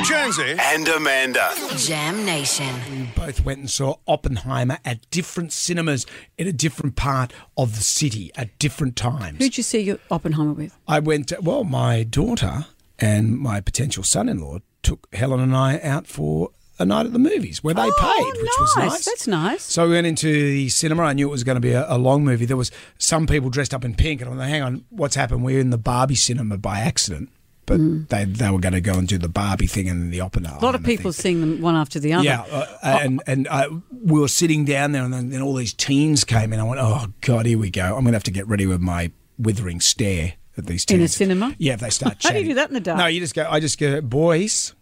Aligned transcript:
Jonesy 0.00 0.56
and 0.58 0.88
Amanda. 0.88 1.52
Jam 1.76 2.24
Nation. 2.24 2.66
We 2.90 3.08
both 3.14 3.44
went 3.44 3.60
and 3.60 3.70
saw 3.70 3.96
Oppenheimer 4.08 4.78
at 4.84 5.08
different 5.10 5.52
cinemas 5.52 6.06
in 6.36 6.48
a 6.48 6.52
different 6.52 6.96
part 6.96 7.32
of 7.56 7.76
the 7.76 7.82
city 7.82 8.32
at 8.34 8.58
different 8.58 8.96
times. 8.96 9.38
Who'd 9.38 9.56
you 9.56 9.62
see 9.62 9.80
your 9.80 9.98
Oppenheimer 10.10 10.54
with? 10.54 10.76
I 10.88 10.98
went, 10.98 11.28
to, 11.28 11.38
well, 11.40 11.62
my 11.62 12.02
daughter 12.02 12.66
and 12.98 13.38
my 13.38 13.60
potential 13.60 14.02
son 14.02 14.28
in 14.28 14.40
law 14.40 14.58
took 14.82 15.06
Helen 15.14 15.38
and 15.40 15.54
I 15.56 15.78
out 15.80 16.06
for 16.08 16.50
a 16.80 16.84
night 16.84 17.06
at 17.06 17.12
the 17.12 17.18
movies 17.20 17.62
where 17.62 17.74
they 17.74 17.82
Oh, 17.82 17.92
paid, 18.32 18.42
which 18.42 18.50
was 18.58 18.76
nice. 18.76 18.90
nice. 18.90 19.04
That's 19.04 19.26
nice. 19.28 19.62
So 19.62 19.86
we 19.86 19.92
went 19.92 20.06
into 20.08 20.26
the 20.32 20.68
cinema. 20.70 21.04
I 21.04 21.12
knew 21.12 21.28
it 21.28 21.30
was 21.30 21.44
going 21.44 21.56
to 21.56 21.60
be 21.60 21.72
a, 21.72 21.86
a 21.88 21.98
long 21.98 22.24
movie. 22.24 22.44
There 22.46 22.56
was 22.56 22.72
some 22.98 23.26
people 23.28 23.50
dressed 23.50 23.72
up 23.72 23.84
in 23.84 23.94
pink, 23.94 24.20
and 24.20 24.30
I'm 24.30 24.38
like, 24.38 24.48
hang 24.48 24.62
on, 24.62 24.84
what's 24.90 25.14
happened? 25.14 25.44
We're 25.44 25.60
in 25.60 25.70
the 25.70 25.78
Barbie 25.78 26.16
cinema 26.16 26.58
by 26.58 26.80
accident. 26.80 27.28
But 27.64 28.08
they, 28.08 28.24
they 28.24 28.50
were 28.50 28.58
going 28.58 28.72
to 28.72 28.80
go 28.80 28.94
and 28.94 29.06
do 29.06 29.18
the 29.18 29.28
Barbie 29.28 29.68
thing 29.68 29.88
and 29.88 30.02
then 30.02 30.10
the. 30.10 30.18
Mm. 30.18 30.60
A 30.60 30.64
lot 30.64 30.74
of 30.74 30.82
people 30.82 31.12
seeing 31.12 31.40
them 31.40 31.60
one 31.60 31.76
after 31.76 32.00
the 32.00 32.12
other. 32.12 32.24
Yeah, 32.24 32.42
uh, 32.42 32.98
and 33.02 33.22
and 33.26 33.46
uh, 33.48 33.70
we 33.90 34.20
were 34.20 34.28
sitting 34.28 34.64
down 34.64 34.92
there, 34.92 35.04
and 35.04 35.12
then, 35.12 35.30
then 35.30 35.42
all 35.42 35.54
these 35.54 35.72
teens 35.72 36.24
came 36.24 36.52
in. 36.52 36.58
I 36.58 36.64
went, 36.64 36.80
"Oh 36.80 37.06
God, 37.20 37.46
here 37.46 37.58
we 37.58 37.70
go! 37.70 37.84
I'm 37.84 38.02
going 38.02 38.06
to 38.06 38.12
have 38.12 38.24
to 38.24 38.30
get 38.32 38.48
ready 38.48 38.66
with 38.66 38.80
my 38.80 39.12
withering 39.38 39.80
stare 39.80 40.34
at 40.56 40.66
these 40.66 40.84
teens 40.84 40.98
In 40.98 41.04
a 41.04 41.08
cinema? 41.08 41.54
Yeah, 41.58 41.74
if 41.74 41.80
they 41.80 41.90
start. 41.90 42.16
How 42.22 42.30
do 42.30 42.38
you 42.38 42.44
do 42.46 42.54
that 42.54 42.68
in 42.68 42.74
the 42.74 42.80
dark? 42.80 42.98
No, 42.98 43.06
you 43.06 43.20
just 43.20 43.34
go. 43.34 43.46
I 43.48 43.60
just 43.60 43.78
go, 43.78 44.00
boys. 44.00 44.74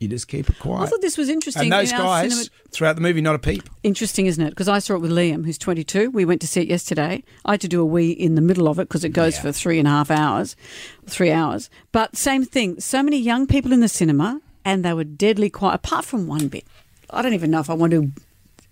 You 0.00 0.08
just 0.08 0.28
keep 0.28 0.48
it 0.48 0.58
quiet. 0.58 0.82
I 0.82 0.86
thought 0.86 1.02
this 1.02 1.16
was 1.18 1.28
interesting. 1.28 1.64
and 1.64 1.72
those 1.72 1.92
in 1.92 1.98
guys 1.98 2.32
cinema- 2.32 2.48
throughout 2.70 2.96
the 2.96 3.02
movie, 3.02 3.20
not 3.20 3.34
a 3.34 3.38
peep. 3.38 3.68
Interesting, 3.82 4.24
isn't 4.26 4.42
it? 4.44 4.48
Because 4.50 4.66
I 4.66 4.78
saw 4.78 4.94
it 4.94 5.00
with 5.02 5.10
Liam, 5.12 5.44
who's 5.44 5.58
22. 5.58 6.10
We 6.10 6.24
went 6.24 6.40
to 6.40 6.46
see 6.48 6.62
it 6.62 6.68
yesterday. 6.68 7.22
I 7.44 7.52
had 7.52 7.60
to 7.60 7.68
do 7.68 7.82
a 7.82 7.84
wee 7.84 8.10
in 8.10 8.34
the 8.34 8.40
middle 8.40 8.66
of 8.66 8.78
it 8.78 8.88
because 8.88 9.04
it 9.04 9.10
goes 9.10 9.34
Yeah. 9.36 9.42
for 9.42 9.52
three 9.52 9.78
and 9.78 9.86
a 9.86 9.90
half 9.90 10.10
hours, 10.10 10.56
three 11.06 11.30
hours. 11.30 11.68
But 11.92 12.16
same 12.16 12.44
thing. 12.46 12.80
So 12.80 13.02
many 13.02 13.18
young 13.18 13.46
people 13.46 13.72
in 13.72 13.80
the 13.80 13.88
cinema, 13.88 14.40
and 14.64 14.84
they 14.84 14.94
were 14.94 15.04
deadly 15.04 15.50
quiet, 15.50 15.74
apart 15.74 16.06
from 16.06 16.26
one 16.26 16.48
bit. 16.48 16.64
I 17.10 17.20
don't 17.20 17.34
even 17.34 17.50
know 17.50 17.60
if 17.60 17.68
I 17.68 17.74
want 17.74 17.92
to 17.92 18.10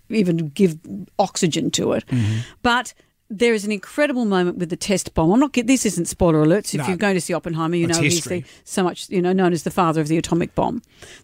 even 0.09 0.47
give 0.49 0.77
oxygen 1.19 1.69
to 1.71 1.91
it. 1.93 2.05
Mm-hmm. 2.07 2.39
But 2.63 2.93
there 3.29 3.53
is 3.53 3.63
an 3.63 3.71
incredible 3.71 4.25
moment 4.25 4.57
with 4.57 4.69
the 4.69 4.75
test 4.75 5.13
bomb. 5.13 5.31
I'm 5.31 5.39
not. 5.39 5.53
get- 5.53 5.67
This 5.67 5.85
isn't 5.85 6.05
spoiler 6.07 6.43
alerts. 6.43 6.73
If 6.73 6.79
No. 6.81 6.87
you're 6.87 6.97
going 6.97 7.13
to 7.15 7.21
see 7.21 7.33
Oppenheimer, 7.33 7.75
you 7.75 7.87
It's 7.87 7.97
know 7.97 8.03
he's 8.03 8.15
history. 8.15 8.39
the, 8.41 8.47
so 8.63 8.83
much 8.83 9.07
you 9.09 9.21
know 9.21 9.33
known 9.33 9.53
as 9.53 9.63
the 9.63 9.71
father 9.71 10.01
of 10.01 10.07
the 10.07 10.17
atomic 10.17 10.55
bomb. 10.55 10.81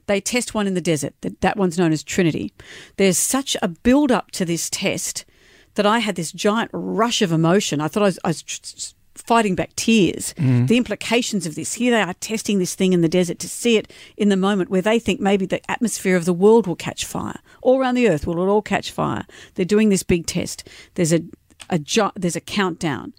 They 0.08 0.22
test 0.22 0.54
one 0.54 0.68
in 0.68 0.76
the 0.76 0.82
desert. 0.82 1.14
That 1.22 1.42
that 1.42 1.58
one's 1.58 1.78
known 1.78 1.92
as 1.92 2.04
Trinity. 2.04 2.54
There's 2.98 3.18
such 3.18 3.58
a 3.62 3.68
build 3.68 4.12
up 4.12 4.32
to 4.32 4.46
this 4.46 4.70
test 4.70 5.26
that 5.74 5.86
I 5.86 6.00
had 6.00 6.16
this 6.16 6.32
giant 6.32 6.70
rush 6.74 7.22
of 7.22 7.32
emotion. 7.32 7.82
I 7.82 7.88
thought 7.88 8.04
I 8.04 8.06
was, 8.06 8.20
I 8.24 8.28
was 8.30 8.42
tr- 8.44 8.94
fighting 9.16 9.56
back 9.56 9.76
tears. 9.76 10.34
Mm. 10.38 10.68
The 10.68 10.78
implications 10.78 11.46
of 11.48 11.56
this. 11.56 11.74
Here 11.74 11.90
they 11.92 12.02
are 12.02 12.14
testing 12.16 12.60
this 12.60 12.76
thing 12.76 12.94
in 12.94 13.02
the 13.02 13.10
desert 13.10 13.40
to 13.40 13.50
see 13.50 13.78
it 13.78 13.92
in 14.16 14.30
the 14.30 14.38
moment 14.38 14.70
where 14.70 14.82
they 14.82 15.00
think 15.00 15.20
maybe 15.20 15.46
the 15.46 15.60
atmosphere 15.72 16.16
of 16.16 16.26
the 16.26 16.34
world 16.34 16.68
will 16.68 16.76
catch 16.76 17.04
fire. 17.06 17.40
All 17.62 17.80
around 17.80 17.96
the 17.96 18.08
earth 18.08 18.28
will 18.28 18.42
it 18.44 18.48
all 18.48 18.62
catch 18.62 18.92
fire. 18.92 19.26
They're 19.56 19.66
doing 19.66 19.90
this 19.90 20.04
big 20.04 20.28
test. 20.28 20.68
There's 20.94 21.12
a, 21.14 21.22
a 21.70 21.80
gi- 21.80 22.12
there's 22.16 22.36
a 22.36 22.42
countdown 22.42 23.14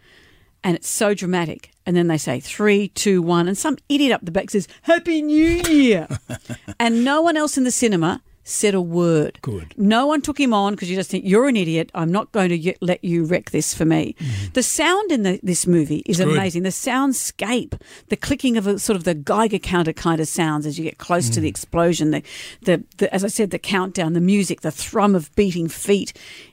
and 0.67 0.75
it's 0.75 0.89
so 0.89 1.15
dramatic. 1.15 1.71
And 1.87 1.97
then 1.97 2.09
they 2.09 2.19
say 2.19 2.41
three, 2.41 2.89
two, 2.89 3.23
one, 3.23 3.47
and 3.47 3.57
some 3.57 3.79
idiot 3.89 4.11
up 4.11 4.25
the 4.25 4.33
back 4.33 4.51
says 4.51 4.67
"Happy 4.83 5.23
New 5.23 5.63
Year," 5.69 6.09
and 6.81 7.05
no 7.05 7.23
one 7.23 7.37
else 7.37 7.57
in 7.57 7.63
the 7.63 7.71
cinema 7.71 8.21
said 8.43 8.75
a 8.75 8.81
word. 8.81 9.39
Good. 9.43 9.75
No 9.77 10.07
one 10.07 10.23
took 10.23 10.39
him 10.39 10.55
on 10.55 10.75
because 10.75 10.89
you 10.89 10.97
just 10.97 11.11
think 11.11 11.25
you're 11.25 11.49
an 11.49 11.57
idiot. 11.57 11.91
I'm 11.95 12.13
not 12.13 12.31
going 12.31 12.49
to 12.51 12.57
y- 12.57 12.77
let 12.81 13.03
you 13.05 13.25
wreck 13.25 13.51
this 13.51 13.75
for 13.75 13.85
me. 13.85 14.15
Mm-hmm. 14.19 14.53
The 14.53 14.63
sound 14.63 15.11
in 15.11 15.23
the, 15.25 15.41
this 15.43 15.67
movie 15.67 16.03
is 16.07 16.19
good. 16.19 16.29
amazing. 16.29 16.63
The 16.63 16.69
soundscape, 16.69 17.81
the 18.09 18.17
clicking 18.17 18.57
of 18.57 18.69
a 18.69 18.79
sort 18.79 18.97
of 18.97 19.03
the 19.03 19.15
Geiger 19.15 19.59
counter 19.59 19.93
kind 19.93 20.21
of 20.21 20.29
sounds 20.29 20.65
as 20.65 20.79
you 20.79 20.85
get 20.85 20.99
close 20.99 21.29
to 21.31 21.41
the 21.41 21.49
mm. 21.49 21.51
explosion. 21.51 22.13
The, 22.13 22.23
the, 22.63 22.85
the, 22.99 23.13
as 23.13 23.25
I 23.25 23.29
said, 23.29 23.51
the 23.51 23.59
countdown, 23.59 24.13
the 24.13 24.21
music, 24.21 24.61
the 24.61 24.71
thrum 24.71 25.17
of 25.17 25.35
beating 25.35 25.69
feet. 25.69 26.13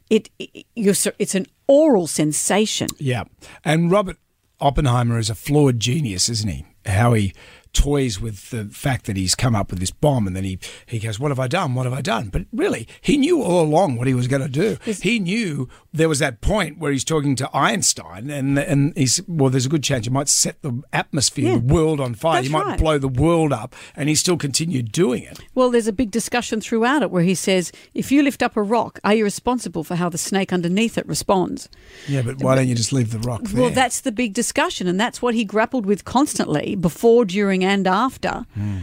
It, 0.09 0.31
it 0.39 0.65
you're, 0.75 0.95
it's 1.19 1.35
an 1.35 1.45
aural 1.73 2.07
sensation. 2.07 2.87
Yeah, 2.99 3.23
and 3.63 3.89
Robert 3.89 4.17
Oppenheimer 4.59 5.17
is 5.17 5.29
a 5.29 5.35
flawed 5.35 5.79
genius, 5.79 6.29
isn't 6.29 6.49
he? 6.49 6.65
How 6.85 7.13
he 7.13 7.33
toys 7.73 8.21
with 8.21 8.49
the 8.51 8.65
fact 8.65 9.05
that 9.05 9.17
he's 9.17 9.35
come 9.35 9.55
up 9.55 9.71
with 9.71 9.79
this 9.79 9.91
bomb, 9.91 10.27
and 10.27 10.35
then 10.35 10.43
he 10.43 10.59
he 10.85 10.99
goes, 10.99 11.19
"What 11.19 11.29
have 11.31 11.39
I 11.39 11.47
done? 11.47 11.73
What 11.73 11.85
have 11.85 11.93
I 11.93 12.01
done?" 12.01 12.29
But 12.29 12.43
really, 12.53 12.87
he 13.01 13.17
knew 13.17 13.41
all 13.41 13.61
along 13.63 13.97
what 13.97 14.07
he 14.07 14.13
was 14.13 14.27
going 14.27 14.41
to 14.43 14.47
do. 14.47 14.77
he 15.01 15.19
knew 15.19 15.67
there 15.93 16.07
was 16.09 16.19
that 16.19 16.39
point 16.41 16.77
where 16.77 16.91
he's 16.91 17.03
talking 17.03 17.35
to 17.37 17.49
Einstein, 17.55 18.29
and 18.29 18.57
and 18.59 18.95
he's 18.95 19.21
well, 19.27 19.49
there's 19.49 19.65
a 19.65 19.69
good 19.69 19.83
chance 19.83 20.05
you 20.05 20.11
might 20.11 20.29
set 20.29 20.61
the 20.61 20.81
atmosphere, 20.93 21.49
Yeah. 21.53 21.57
the 21.57 21.73
world 21.73 21.99
on 21.99 22.13
fire. 22.15 22.41
You 22.41 22.49
might 22.51 22.65
right. 22.65 22.79
blow 22.79 22.97
the 22.97 23.07
world 23.07 23.51
up, 23.51 23.75
and 23.95 24.07
he 24.09 24.15
still 24.15 24.37
continued 24.37 24.91
doing 24.91 25.23
it. 25.23 25.39
Well, 25.55 25.69
there's 25.71 25.87
a 25.87 25.93
big 25.93 26.11
discussion 26.11 26.61
throughout 26.61 27.01
it 27.01 27.11
where 27.11 27.23
he 27.23 27.35
says, 27.35 27.71
if 27.93 28.11
you 28.11 28.21
lift 28.23 28.43
up 28.43 28.55
a 28.55 28.61
rock, 28.61 28.99
are 29.03 29.13
you 29.15 29.23
responsible 29.23 29.83
for 29.83 29.95
how 29.95 30.09
the 30.09 30.17
snake 30.17 30.53
underneath 30.53 30.97
it 30.97 31.07
responds? 31.07 31.69
Yeah, 32.07 32.21
but 32.21 32.37
why 32.43 32.55
don't 32.55 32.67
you 32.67 32.75
just 32.75 32.93
leave 32.93 33.11
the 33.11 33.19
rock 33.19 33.43
there? 33.43 33.61
Well, 33.61 33.71
that's 33.71 34.01
the 34.01 34.11
big 34.11 34.33
discussion, 34.33 34.87
and 34.87 34.99
that's 34.99 35.21
what 35.21 35.33
he 35.33 35.43
grappled 35.43 35.85
with 35.85 36.05
constantly 36.05 36.75
before, 36.75 37.25
during, 37.25 37.62
and 37.63 37.87
after. 37.87 38.45
Hmm. 38.53 38.79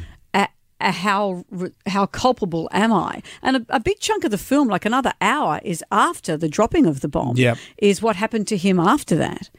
A 0.83 0.93
how 0.93 1.45
how 1.87 2.07
culpable 2.07 2.67
am 2.73 2.91
I? 2.91 3.23
And 3.43 3.57
a, 3.59 3.67
a 3.69 3.81
big 3.81 4.01
chunk 4.01 4.25
of 4.25 4.31
the 4.31 4.39
film, 4.39 4.67
like 4.69 4.87
another 4.87 5.13
hour, 5.21 5.61
is 5.63 5.85
after 5.93 6.39
the 6.39 6.49
dropping 6.49 6.87
of 6.87 7.01
the 7.01 7.09
bomb. 7.09 7.37
Yep. 7.37 7.59
Is 7.77 8.01
what 8.01 8.17
happened 8.17 8.49
to 8.49 8.57
him 8.57 8.81
after 8.81 9.15
that. 9.17 9.51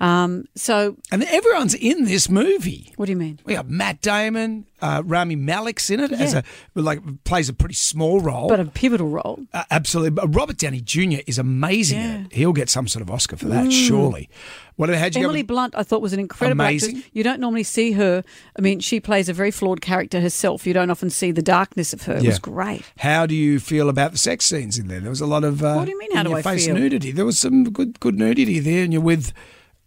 Um, 0.00 0.44
so, 0.54 0.96
and 1.12 1.22
everyone's 1.24 1.74
in 1.74 2.04
this 2.06 2.30
movie. 2.30 2.92
what 2.96 3.06
do 3.06 3.12
you 3.12 3.18
mean? 3.18 3.38
We 3.44 3.54
got 3.54 3.68
Matt 3.68 4.00
Damon, 4.00 4.64
uh, 4.80 5.02
Rami 5.04 5.36
Malek's 5.36 5.90
in 5.90 6.00
it 6.00 6.10
as 6.12 6.32
a 6.32 6.42
like 6.74 7.00
plays 7.24 7.50
a 7.50 7.52
pretty 7.52 7.74
small 7.74 8.18
role. 8.20 8.48
But 8.48 8.60
a 8.60 8.64
pivotal 8.64 9.08
role. 9.08 9.40
Uh, 9.52 9.64
absolutely, 9.70 10.10
but 10.10 10.34
Robert 10.34 10.56
Downey 10.56 10.80
Jr. 10.80 11.20
is 11.26 11.38
amazing. 11.38 11.98
Yeah. 12.00 12.24
He'll 12.32 12.54
get 12.54 12.70
some 12.70 12.88
sort 12.88 13.02
of 13.02 13.10
Oscar 13.10 13.36
for 13.36 13.46
that, 13.48 13.70
surely. 13.70 14.30
What 14.76 14.88
how'd 14.88 15.14
you 15.14 15.22
Emily 15.24 15.42
go? 15.42 15.48
Blunt, 15.48 15.74
I 15.76 15.82
thought 15.82 16.00
was 16.00 16.14
an 16.14 16.20
incredible 16.20 16.62
Amazing. 16.64 16.96
actress. 16.96 17.10
You 17.12 17.22
don't 17.22 17.38
normally 17.38 17.64
see 17.64 17.92
her. 17.92 18.24
I 18.58 18.62
mean, 18.62 18.80
she 18.80 18.98
plays 19.00 19.28
a 19.28 19.34
very 19.34 19.50
flawed 19.50 19.82
character 19.82 20.22
herself. 20.22 20.66
You 20.66 20.72
don't 20.72 20.90
often 20.90 21.10
see 21.10 21.30
the 21.32 21.42
darkness 21.42 21.92
of 21.92 22.04
her. 22.04 22.14
It 22.14 22.22
Yeah. 22.22 22.30
was 22.30 22.38
great. 22.38 22.82
How 22.96 23.26
do 23.26 23.34
you 23.34 23.60
feel 23.60 23.90
about 23.90 24.12
the 24.12 24.18
sex 24.18 24.46
scenes 24.46 24.78
in 24.78 24.88
there? 24.88 25.00
There 25.00 25.10
was 25.10 25.20
a 25.20 25.26
lot 25.26 25.44
of 25.44 25.62
uh, 25.62 25.74
What 25.74 25.84
do 25.84 25.90
you 25.90 25.98
mean, 25.98 26.16
how 26.16 26.22
do 26.22 26.32
I 26.34 26.40
face 26.40 26.64
feel? 26.64 26.74
nudity. 26.76 27.10
There 27.12 27.26
was 27.26 27.38
some 27.38 27.64
good 27.64 28.00
good 28.00 28.18
nudity 28.18 28.58
there, 28.60 28.82
and 28.84 28.90
you're 28.94 29.02
with 29.02 29.34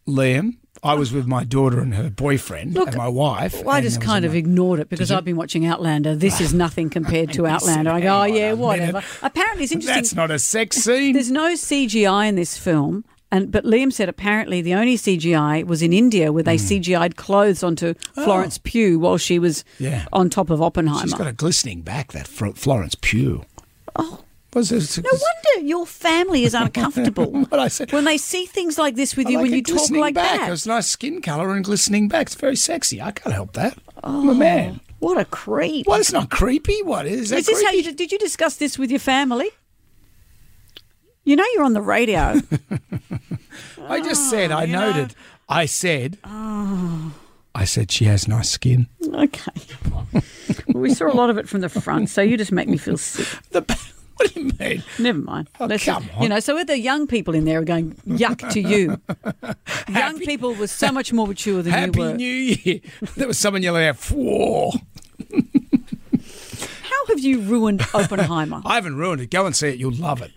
Liam. 0.08 0.58
I 0.86 0.96
was 0.96 1.14
with 1.14 1.26
my 1.28 1.46
daughter 1.46 1.80
and 1.80 1.96
her 1.96 2.10
boyfriend 2.10 2.74
Look, 2.74 2.90
and 2.90 2.98
my 2.98 3.08
wife. 3.08 3.64
Well, 3.64 3.74
I 3.74 3.80
just 3.80 4.02
kind 4.02 4.26
of 4.26 4.36
ignored 4.36 4.82
it 4.82 4.90
because? 4.90 5.12
I've 5.12 5.24
been 5.24 5.38
watching 5.38 5.66
Outlander. 5.66 6.14
This 6.14 6.42
is 6.42 6.54
nothing 6.54 6.90
compared 6.90 7.32
to 7.34 7.48
Outlander. 7.48 7.90
I 7.90 8.02
go, 8.02 8.22
oh 8.22 8.24
yeah, 8.26 8.52
whatever. 8.52 9.02
Apparently, 9.22 9.64
it's 9.64 9.72
interesting. 9.72 9.96
That's 9.96 10.14
not 10.14 10.30
a 10.30 10.40
sex 10.40 10.76
scene. 10.78 11.14
There's 11.14 11.32
no 11.32 11.54
CGI 11.54 12.28
in 12.28 12.36
this 12.36 12.58
film. 12.58 13.06
And, 13.32 13.52
but 13.52 13.64
Liam 13.64 13.92
said 13.92 14.10
apparently 14.10 14.62
the 14.62 14.76
only 14.76 14.96
CGI 14.96 15.66
was 15.66 15.82
in 15.82 15.92
India 15.92 16.32
where 16.32 16.44
they 16.44 16.58
hmm. 16.58 16.66
CGI'd 16.66 17.16
clothes 17.16 17.64
onto 17.64 17.96
oh. 18.16 18.24
Florence 18.24 18.60
Pugh 18.60 19.00
while 19.00 19.18
she 19.18 19.40
was 19.40 19.64
Oh. 19.80 19.84
Yeah. 19.86 20.06
on 20.12 20.30
top 20.30 20.50
of 20.50 20.62
Oppenheimer. 20.62 21.02
She's 21.02 21.14
got 21.14 21.28
a 21.28 21.34
glistening 21.34 21.82
back, 21.82 22.12
that 22.12 22.28
Florence 22.28 22.96
Pugh. 23.02 23.44
Oh. 23.96 24.24
Was 24.54 24.72
it, 24.72 25.04
no 25.04 25.10
wonder 25.12 25.68
your 25.68 25.86
family 25.88 26.44
is 26.44 26.54
uncomfortable 26.54 27.26
What 27.50 27.60
I 27.60 27.68
said. 27.70 27.92
when 27.92 28.04
they 28.06 28.18
see 28.18 28.46
things 28.46 28.78
like 28.78 28.96
this 28.96 29.16
with 29.16 29.28
I 29.28 29.32
you 29.32 29.38
like 29.38 29.44
when 29.46 29.54
you 29.54 29.64
talk 29.64 29.90
like 29.90 30.14
back. 30.16 30.40
that. 30.42 30.52
It's 30.52 30.68
nice 30.68 30.88
skin 30.88 31.22
colour 31.22 31.54
and 31.56 31.64
glistening 31.66 32.08
back. 32.08 32.28
It's 32.28 32.36
very 32.36 32.56
sexy. 32.56 33.02
I 33.02 33.12
can't 33.12 33.34
help 33.34 33.54
that. 33.54 33.78
I'm 34.04 34.30
Oh. 34.30 34.32
a 34.32 34.36
man. 34.36 34.80
What 35.00 35.18
a 35.18 35.26
creep! 35.26 35.86
Well, 35.88 36.00
it's 36.00 36.14
not 36.14 36.30
creepy. 36.30 36.82
What 36.84 37.06
is 37.08 37.30
that? 37.32 37.40
Is 37.40 37.46
this 37.48 37.62
how 37.64 37.72
you 37.72 37.92
did 37.94 38.12
you 38.12 38.18
discuss 38.18 38.56
this 38.58 38.78
with 38.80 38.90
your 38.90 39.00
family? 39.02 39.50
You 41.26 41.36
know 41.36 41.46
you're 41.54 41.64
on 41.64 41.74
the 41.74 41.82
radio. 41.82 42.36
I 43.88 44.00
just 44.02 44.28
oh, 44.28 44.30
said. 44.30 44.52
I 44.52 44.62
Oh, 44.62 44.66
you 44.66 44.74
know. 44.74 44.92
noted. 44.92 45.16
I 45.50 45.66
said. 45.66 46.18
Oh. 46.24 47.14
I 47.56 47.66
said 47.66 47.92
she 47.92 48.06
has 48.06 48.28
nice 48.28 48.50
skin. 48.50 48.88
okay. 49.14 49.52
Well, 50.68 50.82
we 50.82 50.94
saw 50.94 51.08
a 51.12 51.14
lot 51.16 51.30
of 51.30 51.38
it 51.38 51.48
from 51.50 51.62
the 51.62 51.70
front, 51.70 52.10
so 52.10 52.22
you 52.22 52.36
just 52.38 52.52
make 52.52 52.68
me 52.68 52.78
feel 52.78 52.98
sick. 52.98 53.28
The, 53.52 53.62
what 54.16 54.34
do 54.34 54.40
you 54.42 54.52
mean? 54.60 54.84
Never 55.00 55.20
mind. 55.20 55.50
Oh, 55.60 55.66
Let's 55.66 55.84
come 55.86 56.04
just- 56.04 56.16
on. 56.16 56.24
You 56.24 56.30
know, 56.30 56.40
so 56.40 56.56
with 56.56 56.68
the 56.68 56.80
young 56.80 57.08
people 57.08 57.34
in 57.36 57.46
there 57.46 57.60
are 57.60 57.64
going 57.66 57.94
yuck 58.08 58.50
to 58.52 58.62
you. 58.62 59.00
young 59.94 60.20
people 60.20 60.54
were 60.56 60.68
so 60.68 60.92
much 60.92 61.12
more 61.14 61.28
mature 61.28 61.62
than 61.62 61.74
Happy 61.74 62.00
you 62.00 62.06
were. 62.06 62.14
New 62.16 62.26
Year. 62.26 62.80
There 63.16 63.28
was 63.28 63.38
someone 63.40 63.64
yelling 63.64 63.86
out, 63.88 63.98
"Whoa!" 64.12 64.72
How 66.84 67.06
have 67.08 67.20
you 67.20 67.42
ruined 67.42 67.82
Oppenheimer? 67.94 68.62
I 68.66 68.76
haven't 68.76 68.96
ruined 68.98 69.22
it. 69.22 69.30
Go 69.32 69.46
and 69.46 69.56
see 69.56 69.70
it. 69.70 69.78
You'll 69.78 69.94
love 69.96 70.22
it. 70.22 70.32